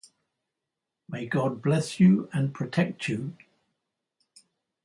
[1.07, 3.37] May God bless you and protect you.